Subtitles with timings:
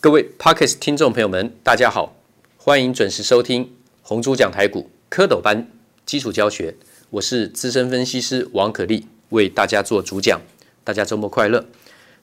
[0.00, 2.14] 各位 Podcast 听众朋友们，大家好，
[2.56, 5.68] 欢迎准时收听红猪讲台股蝌蚪班
[6.06, 6.76] 基础教学。
[7.10, 10.40] 我是资深分析师王可立，为大家做主讲。
[10.84, 11.64] 大家周末快乐。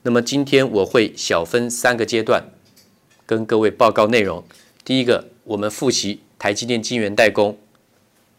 [0.03, 2.49] 那么今天我会小分三个阶段
[3.25, 4.41] 跟各位报告内容。
[4.85, 7.59] 第一个，我们复习台积电晶圆代工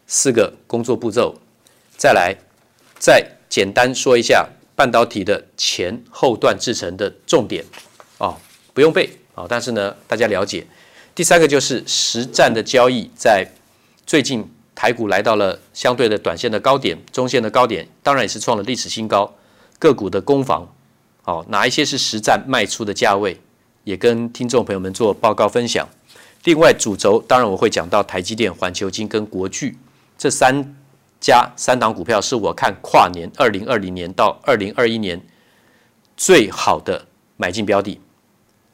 [0.07, 1.35] 四个工作步骤，
[1.95, 2.35] 再来
[2.97, 7.63] 再简单说一下半导体的前后段制程的重点
[8.17, 8.37] 哦，
[8.73, 9.07] 不用背
[9.37, 10.65] 啊，但是呢，大家了解。
[11.13, 13.47] 第三个就是实战的交易，在
[14.03, 14.43] 最近
[14.73, 19.31] 台股来到了相对的短线的高点、中线的高点，当然也是创了历史新高。
[19.77, 20.67] 个股的攻防，
[21.21, 23.39] 好，哪一些是实战卖出的价位，
[23.83, 25.87] 也跟听众朋友们做报告分享。
[26.45, 29.77] 另外主轴，当然我会讲到台积电、环球金跟国巨
[30.17, 30.75] 这三
[31.19, 35.21] 家三档股票，是我看跨年二零二零年到二零二一年
[36.15, 38.01] 最好的买进标的。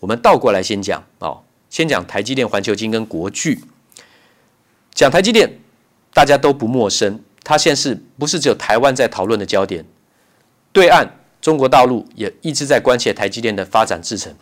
[0.04, 3.64] 我们倒过来先讲哦，先讲台积电、环球晶跟国巨。
[4.94, 5.50] 讲台积电，
[6.14, 9.86] 大家都不陌生，它现在是不是只有台湾在讨论的焦点？
[10.74, 14.36] 对岸中国大陆也一直在关切台积电的发展制程，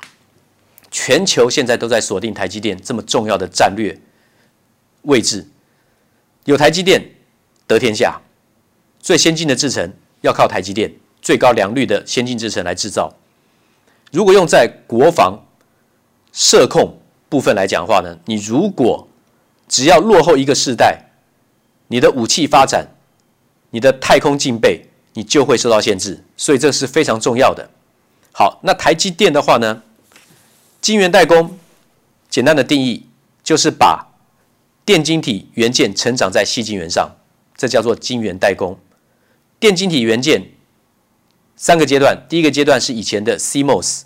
[0.89, 3.95] 全球现在都在锁定台积电这么重要的战略
[5.03, 5.47] 位置。
[6.45, 7.07] 有台积电
[7.67, 8.19] 得天下，
[8.99, 10.91] 最先进的制程要靠台积电，
[11.21, 13.13] 最高良率的先进制程来制造。
[14.11, 15.39] 如果用在国防
[16.31, 19.07] 射控部分来讲话呢，你如果
[19.67, 21.11] 只要落后一个世代，
[21.87, 22.87] 你的武器发展，
[23.71, 24.87] 你的太空竞备。
[25.13, 27.69] 你就会受到限制，所以这是非常重要的。
[28.31, 29.83] 好，那台积电的话呢，
[30.79, 31.59] 晶圆代工，
[32.29, 33.07] 简单的定义
[33.43, 34.07] 就是把
[34.85, 37.11] 电晶体元件成长在细晶圆上，
[37.57, 38.79] 这叫做晶圆代工。
[39.59, 40.41] 电晶体元件
[41.57, 44.03] 三个阶段，第一个阶段是以前的 CMOS，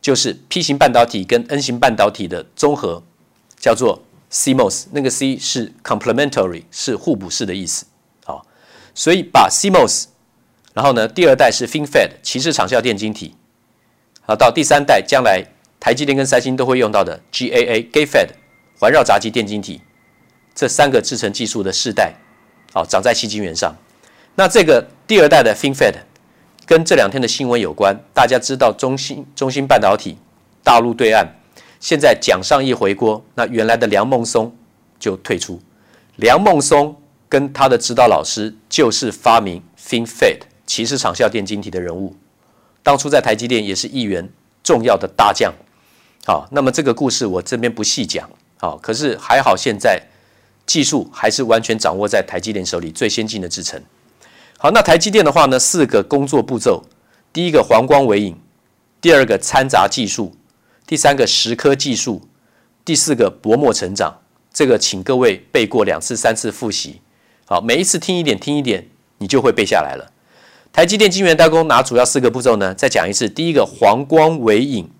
[0.00, 3.02] 就是 P 型半导体跟 N 型半导体的综合，
[3.58, 4.86] 叫做 CMOS。
[4.92, 7.86] 那个 C 是 complementary，是互补式的意思。
[8.24, 8.46] 好，
[8.94, 10.06] 所以把 CMOS。
[10.74, 13.34] 然后呢，第二代是 FinFET 鳍式场效电晶体，
[14.22, 15.44] 好，到第三代，将来
[15.80, 18.28] 台积电跟三星都会用到的 GAA GAFET
[18.78, 19.80] 环绕杂极电晶体，
[20.54, 22.14] 这三个制程技术的世代，
[22.72, 23.74] 好，长在矽晶圆上。
[24.36, 25.94] 那这个第二代的 FinFET
[26.68, 30.18] 跟这两天的新闻有关，大家知道中芯中芯半导体
[30.62, 31.26] 大陆对岸
[31.80, 34.54] 现在蒋尚义回锅，那原来的梁孟松
[35.00, 35.58] 就退出。
[36.16, 36.94] 梁孟松
[37.26, 40.40] 跟他的指导老师就是发明 FinFET。
[40.66, 42.14] 鳍式场效电晶体的人物，
[42.82, 44.28] 当初在台积电也是一员
[44.62, 45.50] 重要的大将。
[46.26, 48.28] 好，那么这个故事我这边不细讲。
[48.58, 49.98] 好，可是还好，现在
[50.66, 53.82] 技术还是完全掌握在台积电手里，最先进的制程。
[54.60, 56.82] 好，那台积电的话呢，四个工作步骤：
[57.32, 58.36] 第一个黄光微影，
[59.00, 60.34] 第二个掺杂技术，
[60.84, 62.28] 第三个蚀刻技术，
[62.84, 64.18] 第四个薄膜成长。
[64.52, 67.00] 这个请各位背过两次、三次复习。
[67.46, 68.88] 好，每一次听一点，听一点，
[69.18, 70.10] 你就会背下来了。
[70.72, 72.74] 台积电晶圆代工哪主要四个步骤呢？
[72.74, 74.90] 再讲一次，第一个黄光微影。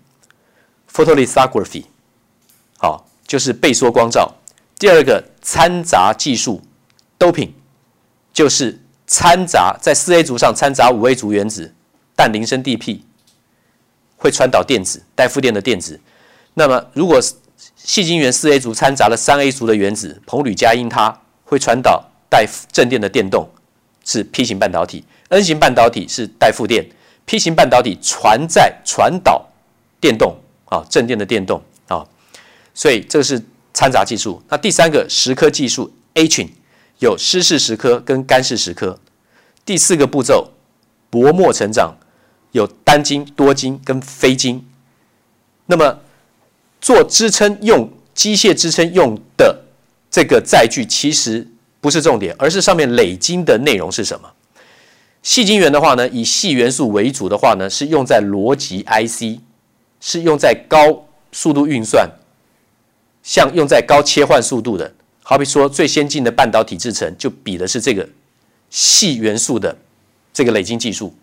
[0.89, 1.83] （photolithography），
[2.77, 4.35] 好，就是背缩光照；
[4.79, 6.61] 第二个掺杂技术。
[7.19, 7.49] （doping），
[8.31, 11.73] 就是掺杂在四 A 族上掺杂五 A 族原子，
[12.15, 13.03] 但零星地 p
[14.15, 15.99] 会传导电子，带负电的电子。
[16.53, 17.19] 那么如果
[17.75, 23.49] 细晶圆四 A 族掺杂了三 A 族的原子，硼铝加銦钛会传导带正电的电动，
[24.05, 25.03] 是 P 型半导体。
[25.29, 26.87] N 型半导体是带负电
[27.25, 29.43] ，P 型半导体传载传导
[29.99, 32.05] 电动啊，正电的电动啊，
[32.75, 33.41] 所以这个是
[33.73, 34.39] 掺杂技术。
[34.49, 36.49] 那第三个蚀刻技术 etching
[36.99, 38.97] 有湿式蚀刻跟干式蚀刻。
[39.65, 40.51] 第四个步骤
[41.09, 41.95] 薄膜成长
[42.51, 44.65] 有单晶、多晶跟非晶。
[45.65, 45.99] 那么
[46.81, 49.63] 做支撑用机械支撑用的
[50.09, 51.47] 这个载具其实
[51.79, 54.31] 不是重点，而是上面累晶的内容是什么？
[55.21, 59.39] 细晶圆的话呢，以细元素为主的话呢，是用在逻辑 IC，
[59.99, 62.09] 是用在高速度运算，
[63.21, 64.93] 像用在高切换速度的，
[65.29, 68.09] 好比说最先进的半导体制程，就比的是这个
[68.71, 69.77] 矽元素的
[70.33, 71.13] 这个累积技术。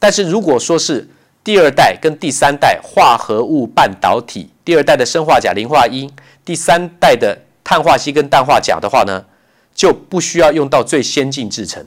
[0.00, 1.08] 但是如果说是
[1.44, 6.10] 第二代跟第三代化合物半导体，第二代的砷化镓磷化銦，
[6.44, 9.24] 第三代的碳化矽跟氮化钾的话呢，
[9.72, 11.86] 就不需要用到最先进制程。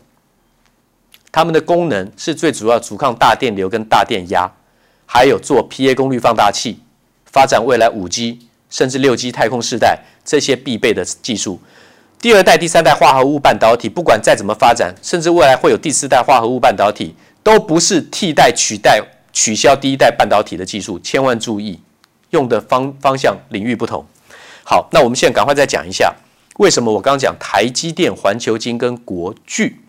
[1.33, 4.49] 它们的功能是最主要阻抗大电流跟大电压，
[5.05, 6.79] 还有做 PA 功率放大器，
[7.25, 11.59] 发展未来五 G 甚至六 G 太空世代这些必备的技术。
[12.19, 20.97] 第二代、第三代化合物半导体，不管再怎么发展，甚至未来会有第四代化合物半导体，都不是替代、取代、取消第一代半导体的技术。
[20.99, 21.79] 千万注意
[22.31, 24.03] 用的方方向领域不同。
[24.63, 26.15] 好，那我们现在赶快再讲一下，
[26.57, 29.79] 为什么我刚讲台积电、环球金跟国巨，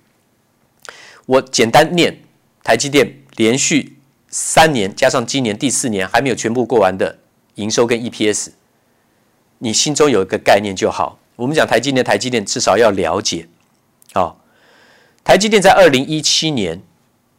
[1.24, 2.20] 我简单念
[2.62, 3.96] 台积电连续
[4.28, 7.18] 三年加上今年第四年还没有全部过完的
[7.54, 8.50] 营收跟 EPS，
[9.58, 11.18] 你心中有一个概念就好。
[11.36, 13.48] 我们讲台积电，台积电至少要了解，
[14.12, 14.34] 啊，
[15.22, 16.82] 台积电在二零一七年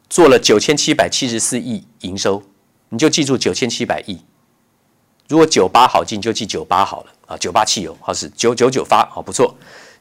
[0.10, 2.44] 做了九千七百七十四亿营收，
[2.90, 4.22] 你就记住九千七百亿。
[5.28, 9.56] 如果九八好记，你就记九八好了啊，九八汽油好是九九九发好不错，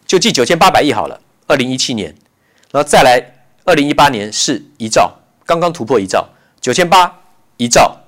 [0.06, 1.20] 就记九千八百亿好了。
[1.46, 2.14] 二零一七年，
[2.70, 3.20] 然后再来
[3.64, 5.12] 二零一八年是一兆，
[5.44, 6.28] 刚刚突破一兆，
[6.60, 7.20] 九千八
[7.56, 8.00] 一兆。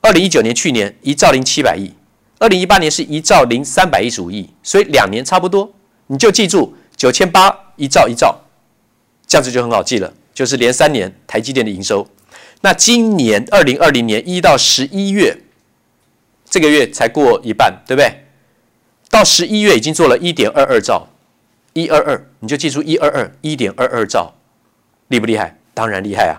[0.00, 1.94] 二零一九年去年一兆零七百亿，
[2.42, 5.72] 二零一八年是一兆零三百一十五亿，所以两年差不多，
[6.08, 8.36] 你就记住九千八一兆一兆，
[9.28, 12.04] 这样子就很好记了，就是连三年台积电的营收。
[12.62, 15.38] 那今年二零二零年一到十一月。
[16.50, 18.12] 这个月才过一半，对不对？
[19.08, 21.08] 到十一月已经做了一点二二兆，
[21.72, 24.34] 一二二，你就记住一二二，一点二二兆，
[25.08, 25.56] 厉不厉害？
[25.72, 26.36] 当然厉害啊！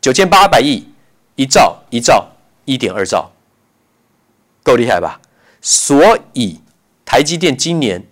[0.00, 0.88] 九千八百亿，
[1.34, 2.26] 一兆一兆，
[2.64, 3.30] 一点二兆，
[4.66, 5.20] 够厉害吧？
[5.62, 6.60] 所以
[7.04, 8.04] 台积电今年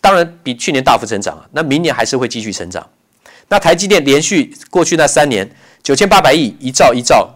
[0.00, 2.88] 当然比去年大幅成长啊，那明年还是会继续成长。
[3.48, 5.50] 那台积电连续过去那三年
[5.82, 7.28] 九千八百亿，一兆一兆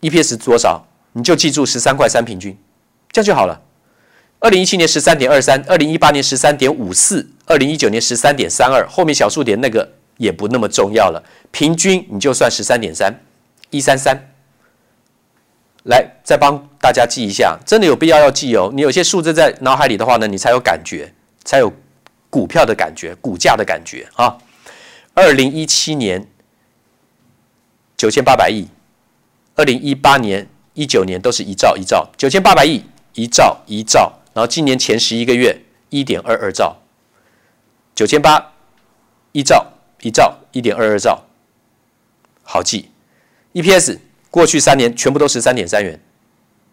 [0.00, 0.84] ，EPS 多少？
[1.12, 2.58] 你就记住十三块三平均，
[3.12, 3.62] 这样就好了。
[4.40, 11.22] 二零一七年十三点二三，二零一八年十三点五四，二零一九年十三点三二，后面小数点那个也不那么重要了。
[11.52, 13.20] 平均你就算十三点三，
[13.70, 14.33] 一三三。
[15.84, 18.70] 来，再帮大家记一下，真的有必要要记哦。
[18.74, 21.12] 你有些数字在脑海里的话呢，你才有感觉，
[21.44, 21.72] 才有
[22.28, 24.38] 股票的感觉，股价的感觉啊。
[25.14, 26.26] 二零一七年
[27.96, 28.68] 九千八百亿，
[29.54, 30.48] 二零一八年。
[30.76, 32.82] 一九年都是一兆一兆九千八百亿
[33.12, 35.56] 一兆一兆，然后今年前十一个月
[35.88, 36.76] 一点二二兆，
[37.94, 38.54] 九千八
[39.30, 39.64] 一兆
[40.00, 41.22] 一兆一点二二兆，
[42.42, 42.90] 好记。
[43.52, 43.98] EPS
[44.34, 46.00] 过去三年全部都十三点三元，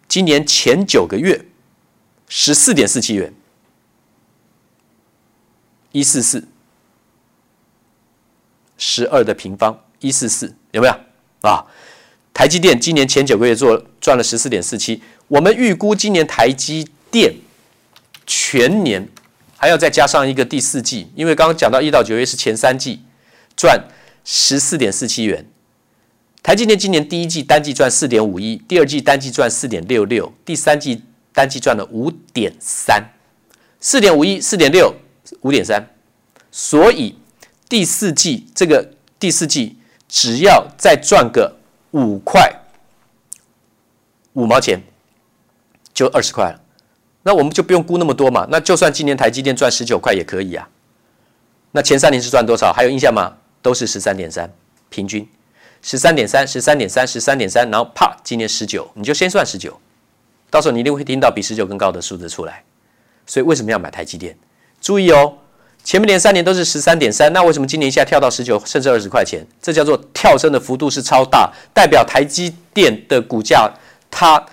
[0.08, 1.46] 今年前九个月
[2.28, 3.32] 十四点四七元，
[5.92, 6.48] 一四四
[8.80, 10.94] 十二的平方一四四有没有
[11.42, 11.64] 啊？
[12.34, 17.36] 台积电今年前九个月做赚了十四点四七，我们预估今年台积电
[18.26, 19.08] 全年
[19.56, 23.04] 还要再加上一个第四季，因为刚刚讲到一到九月是前三季
[23.56, 23.86] 赚
[24.26, 25.46] 十四点四七元。
[26.44, 31.04] 台积电今年第一季单季赚四点五一，第二季单季赚四点六六，第三季
[31.34, 33.04] 单季赚了五点三，
[33.80, 34.94] 四点五一、四点六、
[35.42, 35.84] 五点三，
[36.52, 37.16] 所以
[37.70, 39.78] 第四季这个第四季
[40.08, 41.58] 只要再赚个。
[41.94, 42.50] 五块
[44.32, 44.82] 五毛钱
[45.94, 46.62] 就二十块了，
[47.24, 48.48] 那我们就不用估那么多嘛。
[48.50, 50.70] 那就算今年台积电赚十九块也可以啊。
[51.74, 52.72] 那前三年是赚多少？
[52.72, 53.36] 还有印象吗？
[53.62, 54.50] 都是十三点三，
[54.88, 55.28] 平均
[55.82, 59.80] 十三点三，十三点三，十三点三，然后啪，今年十九，你就先算十九，
[60.50, 62.64] 到时候你一定会听到比十九更高的数字出来。
[63.26, 64.38] 所以为什么要买台积电？
[64.80, 65.36] 注意哦。
[65.84, 69.44] 前面连三年都是十三点三，那为什么今年一下跳到十九甚至二十块钱？
[69.60, 73.68] 这叫做跳升的幅度是超大，代表台积电的股价
[74.12, 74.46] 它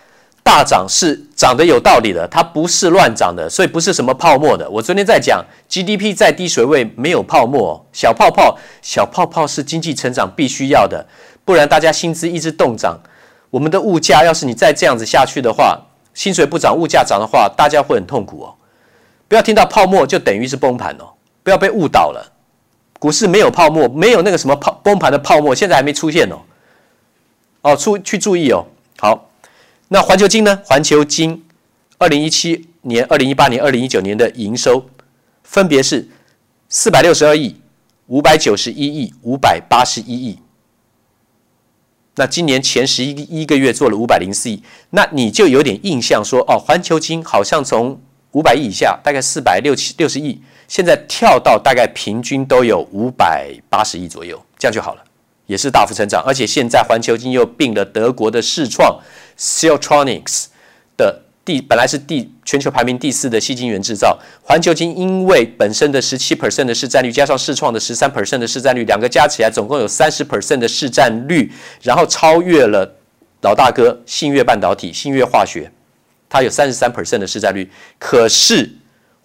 [0.48, 4.66] 大涨是涨得有道理的，它不是乱涨的，所以不是什么泡沫的。
[4.70, 11.06] 我昨天在讲 GDP 在低水位没有泡沫，小泡泡小泡泡是经济成长必须要的，
[11.44, 12.98] 不然大家薪资一直冻涨，
[13.50, 15.78] 我们的物价要是你再这样子下去的话，
[16.14, 18.54] 薪水不涨物价涨的话，大家会很痛苦哦。
[19.28, 21.12] 不要听到泡沫就等于是崩盘哦。
[21.42, 22.32] 不要被误导了，
[22.98, 26.38] 股市没有泡沫，没有那个什么泡崩盘的泡沫，现在还没出现哦。
[27.60, 28.64] 哦，出去注意哦。
[28.98, 29.27] 好，
[29.88, 30.60] 那环球金呢？
[30.64, 31.44] 环球金，
[31.96, 34.86] 二零一七年、二零一八年、二零一九年的营收
[35.42, 36.06] 分别是
[36.68, 37.56] 四百六十二亿、
[38.06, 40.38] 五百九十一亿、五百八十一亿。
[42.16, 48.00] 那今年前十一一个月做了五百零四亿，那你就有点印象说，哦，环球金好像从
[48.32, 50.42] 五百亿以下，大概四百六七六十亿。
[50.66, 55.04] 现在跳到大概平均都有五百八十亿左右，这样就好了，
[55.46, 56.22] 也是大幅成长。
[56.26, 59.00] 而且现在环球金又并了德国的视创
[59.38, 60.46] Siltronic
[60.96, 64.18] 的第，本来是第全球排名第四的细晶圆制造。
[64.42, 71.52] 环球晶因为本身的十七 percent 的市占率，加上视创的十三 percent 的市占率，两个加起来总共有三十 percent 的市占率，
[71.82, 72.96] 然后超越了
[73.42, 75.70] 老大哥信越半导体、信越化学，
[76.28, 78.70] 它有三十三 percent 的市占率，可是。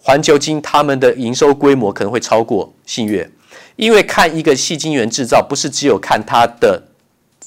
[0.06, 3.26] 环球晶他们的营收规模可能会超过信越，
[3.76, 6.82] 因为看一个细晶圆制造不是只有看它的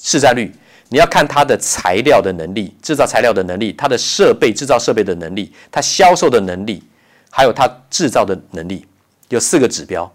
[0.02, 0.52] 市占率，
[0.90, 6.82] 你要看它的材料的能力、制造材料的能力、它的设备制造设备的能力、它销售的能力，
[7.30, 8.86] 还有它制造的能力，
[9.28, 10.10] 有四个指标。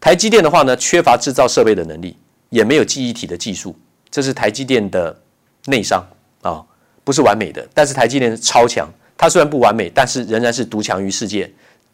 [0.00, 2.16] 台积电的话呢，缺乏制造设备的能力，
[2.50, 3.74] 也没有记忆体的技术，
[4.10, 5.16] 这是台积电的
[5.66, 6.04] 内伤
[6.42, 6.62] 啊，
[7.04, 7.66] 不是完美的。
[7.72, 11.50] 但是台积电超强，它虽然不完美，但是仍然是独强于世界。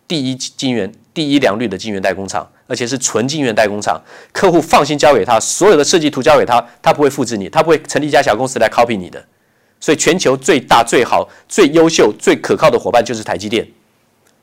[0.08, 9.20] 第一晶圆、第一良率的晶圆代工厂，而且是纯晶圆代工厂，客户放心交给他，所有的设计图交给他，他不会复制你，他不会成立一家小公司来 copy 你的。
[9.80, 13.66] 所以全球最大、最好、最优秀、最可靠的伙伴就是台积电。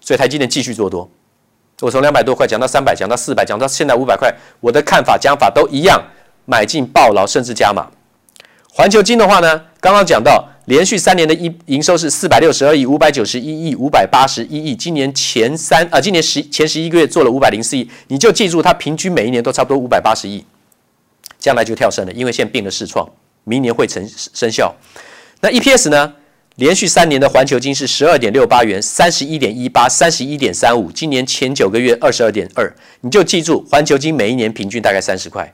[0.01, 1.09] 所以台积电继续做多，
[1.81, 6.01] 我从两百多块讲到三百，讲到四百，讲到现在五百块，我的看法、讲法都一样，
[6.45, 7.87] 买进、暴牢，甚至加码。
[8.77, 10.49] 环球金的话呢，刚刚讲到。
[10.65, 14.75] 连续三年的一营收是四百六十二亿、五百九十一亿、五百八十一亿。
[14.75, 20.43] 今年前三啊，今年十前十一个月做了五百零四亿，你就记住它平均每一年都差不多五百八十亿。
[21.37, 23.07] 将来就跳升了，因为现在并了市创，
[23.43, 24.73] 明年会成生效。
[25.39, 26.13] 那 EPS 呢？
[26.55, 30.91] 连续三年的环球金是十二点六八元、三十一点一八、三十一点三五。
[30.91, 35.53] 今年前九个月二十二点二，你就记住环球金每一年平均大概三十块。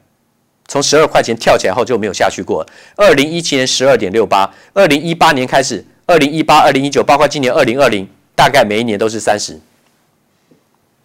[0.71, 2.65] 从十二块钱跳起来后就没有下去过。
[2.95, 9.59] 二零一七年十二点六八，二零一八年开始，二零一八、二零一九，包括今年二零二零，大概每一年都是三十，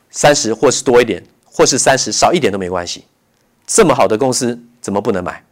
[0.08, 3.06] 三十或是多一点，或是三十少一点都没关系。
[3.66, 5.42] 这么好的公司怎么不能买？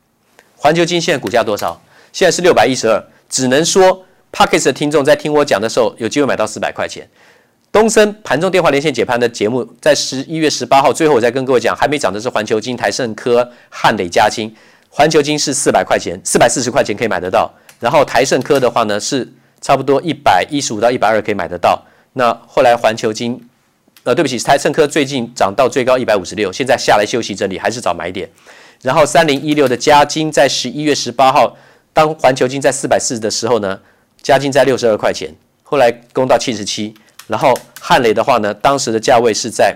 [0.55, 1.83] 环球金现在股价多少？
[2.13, 7.11] 现在是六百一十二，只能说 Podcast 的听众在听我讲的时候有机会买到四百块钱。
[7.75, 14.49] 东森盘中电话连线解盘的节目，在十一月十八号，最后我再跟各位讲，还没涨的是环球金、台盛科、汉磊、嘉晶。
[14.89, 17.53] 环球金是四百块钱，四百四十块钱可以买得到。
[17.81, 19.29] 然后台盛科的话呢，是
[19.61, 21.83] 差不多一百一十五到一百二可以买得到。
[22.13, 23.45] 那后来环球金，
[24.05, 28.31] 呃，对不起，台盛科最近涨到最高一百五十六，现在下来休息整理，还是找买点。
[28.83, 31.57] 然后三零一六的嘉金，在十一月十八号，
[31.93, 33.81] 当环球金在四百四的时候呢，
[34.23, 36.95] 嘉金在六十二块钱，后来攻到七十七。
[37.27, 39.75] 然后汉雷的话呢，当时的价位是在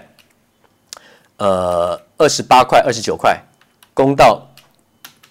[1.38, 3.40] 呃二十八块、二十九块，
[3.94, 4.46] 攻到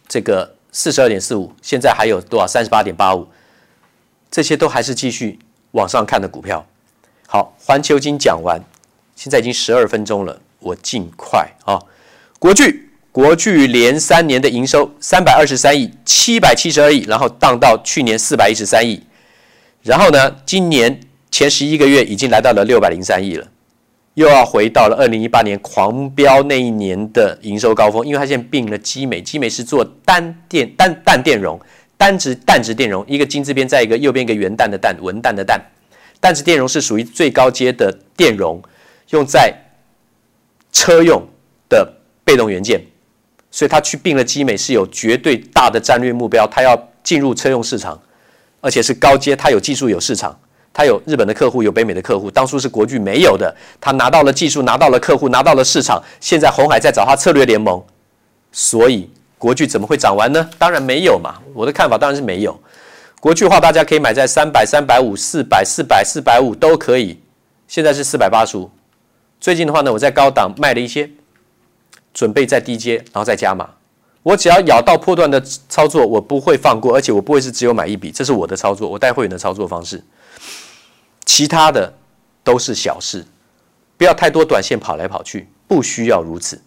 [0.07, 2.47] 这个四十二点四五，现在还有多少？
[2.47, 3.27] 三十八点八五，
[4.31, 5.37] 这些都还是继续
[5.73, 6.65] 往上看的股票。
[7.27, 8.59] 好，环球金讲完，
[9.15, 11.77] 现在已经十二分钟了，我尽快啊。
[12.39, 19.05] 国巨，国巨连三年的营收三百二十三亿、七百七十二亿，然后荡到去年四百一十三亿，
[19.83, 20.99] 然后呢，今年。
[21.29, 23.47] 前十一个月已经来到了六百零三亿了，
[24.15, 31.59] 又要回到了二零一八年狂飙那一年的营收高峰，因为它现在并了基美，基美是做单电单单电容，
[31.97, 35.59] 单值单值电容，一个金字边，再一个右边一个元旦的旦，文旦的旦，
[36.19, 38.61] 单值电容是属于最高阶的电容，
[39.09, 39.53] 用在
[40.71, 41.21] 车用
[41.69, 41.93] 的
[42.23, 42.81] 被动元件，
[43.51, 48.01] 所以它去并了基美是有绝对大的战略目标，它要进入车用市场，
[48.61, 50.39] 而且是高阶，它有技术有市场。
[50.77, 52.29] 他有日本的客户，有北美的客户。
[52.29, 55.99] 当初是国巨没有的，他拿到了技术，拿到了客户，拿到了市场。
[56.19, 57.83] 现在红海在找他策略联盟，
[58.51, 60.47] 所以国巨怎么会涨完呢？
[60.59, 61.33] 当然没有嘛。
[61.55, 62.55] 我的看法当然是没有。
[63.19, 67.19] 国巨的话，大家可以买在三百、三百五、四百、四百、四百五都可以。
[67.67, 68.69] 现在是四百八十五。
[69.41, 71.09] 最近的话呢，我在高档卖了一些，
[72.13, 73.67] 准备在低阶，然后再加码。
[74.21, 80.03] 我只要咬到破段的操作，我不会放过，而且我不会是只有买一笔，这是我的操作，我带会员的操作方式。
[81.27, 81.93] 其他的
[82.41, 83.23] 都是小事，
[83.97, 86.59] 不要太多短线跑来跑去，不需要如此。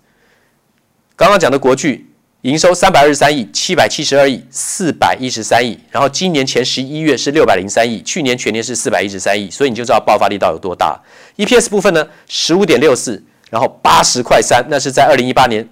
[1.16, 2.06] 刚刚讲的国巨
[2.42, 11.00] 营收三百二十三亿、七百七十二亿、四百一十三亿，然后今年前十一月是六百零三亿，去年全年是四百一十三亿，所以你就知道爆发力到有多大。
[11.38, 15.66] EPS 部分呢，十五点六四，然后八十块三，那是在二零一八年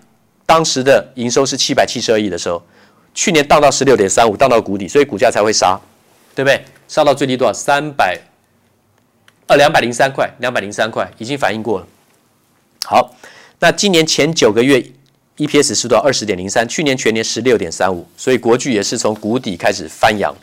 [0.47, 2.63] 当时的营收是七百七十二亿的时候，
[3.13, 5.79] 去年荡到十六点三五，荡到谷底，所以股价才会杀，
[6.35, 6.65] 对不对？
[6.89, 7.53] 杀到最低多少？
[7.53, 8.19] 三百。
[9.49, 11.87] 呃，两百零三块，两百零三块已经反映过了。
[12.85, 13.17] 好，
[13.59, 14.79] 那今年前九个月
[15.39, 16.05] EPS 是多少？
[16.05, 20.35] 二十点零三，去年全年十六点三五，所以国巨也是从谷底开始翻扬。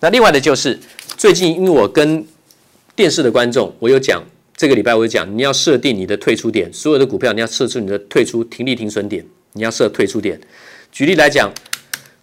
[0.00, 0.76] 那另外的就是
[1.16, 2.26] 最近，因为我跟
[2.96, 4.20] 电视的观众，我有讲
[4.56, 10.40] 这个礼拜我有讲，你要设定你的退出点，所有的股票你要设置你的退出停利停损点，你要设退出点。
[10.90, 11.48] 举例来讲。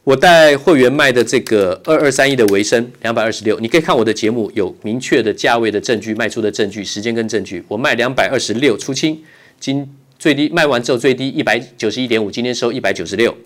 [0.10, 7.63] 我带会员卖的这个二二三一的维生两百二十六，你可以看我的节目，有明确的价位的证据、卖出的证据、时间跟证据。
[7.68, 9.22] 我卖两百二十六出清，
[9.60, 9.88] 今
[10.18, 13.38] 最低卖完之后最低一百九十一点五，今天收一百九十六。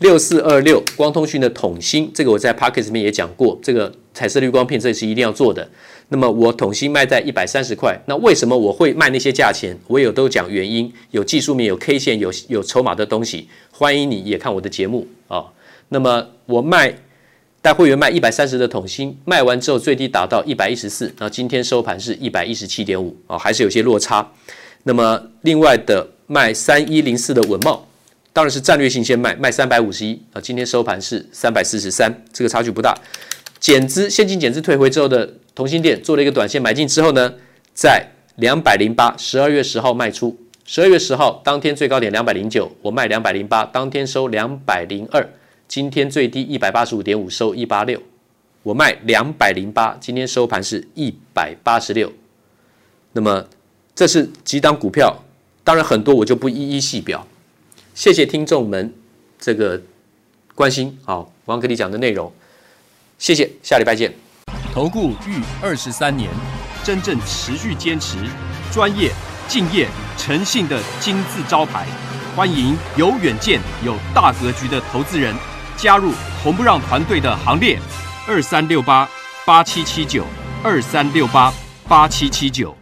[0.00, 5.70] 六四二六光通讯的统芯，这个我在 Podcast 里面也讲过，这个彩色滤光片这是一定要做的。
[6.08, 9.78] 那么我统芯卖在一百三十块，那为什么我会卖那些价钱？
[9.86, 15.44] 我有都讲原因，有技术面、有 K 线、有有筹码的东西，欢迎你也看我的节目啊。
[15.88, 16.94] 那么我卖
[17.60, 24.26] 带会员卖一百三十的统新，卖完之后最低达到一百一十四，然后今天收盘是一百一十七点五啊，还是有些落差。
[24.84, 27.80] 那么另外的卖三一零四的稳懋，
[28.32, 32.96] 当然是战略性先卖，卖三百五十一啊，今天收盘是三百四十三，这个差距不大。
[33.58, 37.34] 减资现金减资退回之后的同心店做了一个短线买进之后呢，
[37.74, 45.28] 在两百零八，十二月十号卖出，十二月十号当天最高点两百零九，我卖两百零八，当天收两百零二，
[45.68, 48.02] 今天最低一百八十五点五，收一八六，
[48.62, 52.10] 我卖两百零八，今天收盘是一百八十六。
[53.12, 53.46] 那么
[53.94, 55.14] 这是几档股票，
[55.62, 57.26] 当然很多我就不一一细表。
[57.94, 58.92] 谢谢听众们
[59.38, 59.80] 这个
[60.54, 62.32] 关心，好，王跟你讲的内容，
[63.18, 64.12] 谢谢，下礼拜见。
[64.72, 66.30] 投顾逾二十三年。
[66.84, 68.16] 真正持续坚持、
[68.72, 69.12] 专业、
[69.46, 71.86] 敬业、诚信的金字招牌，
[72.34, 75.34] 欢迎有远见、有大格局的投资人
[75.78, 77.78] 加入红不让团队的行列。
[78.26, 79.08] 二三六八
[79.46, 80.22] 八七七九，
[80.62, 81.50] 二三六八
[81.88, 82.77] 八七七九。